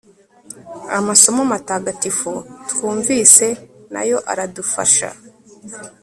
[0.97, 2.31] amasomo matagatifu
[2.69, 3.47] twumvise
[3.93, 5.09] nayo aradufasha